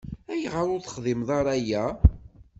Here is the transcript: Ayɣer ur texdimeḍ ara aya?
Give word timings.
Ayɣer 0.31 0.67
ur 0.73 0.81
texdimeḍ 0.81 1.29
ara 1.39 1.51
aya? 1.57 1.85